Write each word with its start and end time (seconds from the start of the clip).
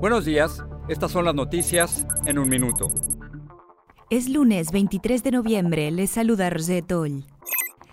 Buenos 0.00 0.24
días, 0.24 0.64
estas 0.88 1.12
son 1.12 1.26
las 1.26 1.34
noticias 1.34 2.06
en 2.24 2.38
un 2.38 2.48
minuto. 2.48 2.88
Es 4.08 4.30
lunes 4.30 4.72
23 4.72 5.22
de 5.22 5.30
noviembre, 5.30 5.90
les 5.90 6.08
saluda 6.08 6.48
Rosette 6.48 6.90
Oll. 6.92 7.26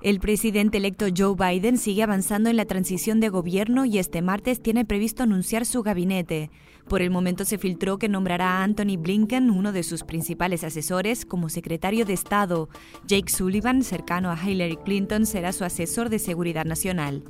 El 0.00 0.18
presidente 0.18 0.78
electo 0.78 1.04
Joe 1.14 1.34
Biden 1.36 1.76
sigue 1.76 2.02
avanzando 2.02 2.48
en 2.48 2.56
la 2.56 2.64
transición 2.64 3.20
de 3.20 3.28
gobierno 3.28 3.84
y 3.84 3.98
este 3.98 4.22
martes 4.22 4.62
tiene 4.62 4.86
previsto 4.86 5.24
anunciar 5.24 5.66
su 5.66 5.82
gabinete. 5.82 6.50
Por 6.88 7.02
el 7.02 7.10
momento 7.10 7.44
se 7.44 7.58
filtró 7.58 7.98
que 7.98 8.08
nombrará 8.08 8.48
a 8.48 8.64
Anthony 8.64 8.96
Blinken, 8.98 9.50
uno 9.50 9.70
de 9.70 9.82
sus 9.82 10.02
principales 10.02 10.64
asesores, 10.64 11.26
como 11.26 11.50
secretario 11.50 12.06
de 12.06 12.14
Estado. 12.14 12.70
Jake 13.06 13.30
Sullivan, 13.30 13.82
cercano 13.82 14.30
a 14.30 14.42
Hillary 14.42 14.78
Clinton, 14.78 15.26
será 15.26 15.52
su 15.52 15.64
asesor 15.64 16.08
de 16.08 16.18
seguridad 16.18 16.64
nacional. 16.64 17.24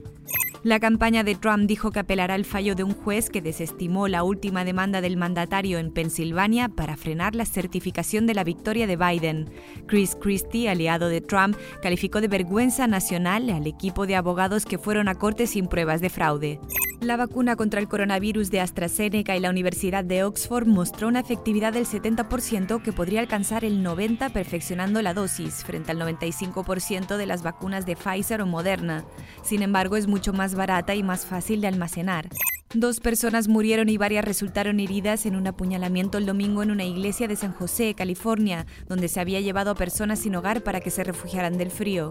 La 0.62 0.78
campaña 0.78 1.24
de 1.24 1.36
Trump 1.36 1.66
dijo 1.66 1.90
que 1.90 2.00
apelará 2.00 2.34
al 2.34 2.44
fallo 2.44 2.74
de 2.74 2.84
un 2.84 2.92
juez 2.92 3.30
que 3.30 3.40
desestimó 3.40 4.08
la 4.08 4.22
última 4.22 4.62
demanda 4.62 5.00
del 5.00 5.16
mandatario 5.16 5.78
en 5.78 5.90
Pensilvania 5.90 6.68
para 6.68 6.98
frenar 6.98 7.34
la 7.34 7.46
certificación 7.46 8.26
de 8.26 8.34
la 8.34 8.44
victoria 8.44 8.86
de 8.86 8.96
Biden. 8.96 9.50
Chris 9.86 10.14
Christie, 10.20 10.68
aliado 10.68 11.08
de 11.08 11.22
Trump, 11.22 11.56
calificó 11.80 12.20
de 12.20 12.28
vergüenza 12.28 12.86
nacional 12.86 13.48
al 13.48 13.66
equipo 13.66 14.06
de 14.06 14.16
abogados 14.16 14.66
que 14.66 14.76
fueron 14.76 15.08
a 15.08 15.14
corte 15.14 15.46
sin 15.46 15.66
pruebas 15.66 16.02
de 16.02 16.10
fraude. 16.10 16.60
La 17.00 17.16
vacuna 17.16 17.56
contra 17.56 17.80
el 17.80 17.88
coronavirus 17.88 18.50
de 18.50 18.60
AstraZeneca 18.60 19.34
y 19.34 19.40
la 19.40 19.48
Universidad 19.48 20.04
de 20.04 20.22
Oxford 20.22 20.66
mostró 20.66 21.08
una 21.08 21.20
efectividad 21.20 21.72
del 21.72 21.86
70% 21.86 22.82
que 22.82 22.92
podría 22.92 23.20
alcanzar 23.20 23.64
el 23.64 23.82
90% 23.82 24.30
perfeccionando 24.30 25.00
la 25.00 25.14
dosis, 25.14 25.64
frente 25.64 25.92
al 25.92 25.98
95% 25.98 27.16
de 27.16 27.24
las 27.24 27.42
vacunas 27.42 27.86
de 27.86 27.96
Pfizer 27.96 28.42
o 28.42 28.46
Moderna. 28.46 29.06
Sin 29.42 29.62
embargo, 29.62 29.96
es 29.96 30.08
mucho 30.08 30.34
más 30.34 30.54
barata 30.54 30.94
y 30.94 31.02
más 31.02 31.24
fácil 31.24 31.62
de 31.62 31.68
almacenar. 31.68 32.28
Dos 32.74 33.00
personas 33.00 33.48
murieron 33.48 33.88
y 33.88 33.96
varias 33.96 34.26
resultaron 34.26 34.78
heridas 34.78 35.24
en 35.24 35.36
un 35.36 35.46
apuñalamiento 35.46 36.18
el 36.18 36.26
domingo 36.26 36.62
en 36.62 36.70
una 36.70 36.84
iglesia 36.84 37.28
de 37.28 37.34
San 37.36 37.52
José, 37.52 37.94
California, 37.94 38.66
donde 38.88 39.08
se 39.08 39.20
había 39.20 39.40
llevado 39.40 39.70
a 39.70 39.74
personas 39.74 40.18
sin 40.18 40.36
hogar 40.36 40.62
para 40.62 40.80
que 40.80 40.90
se 40.90 41.02
refugiaran 41.02 41.56
del 41.56 41.70
frío. 41.70 42.10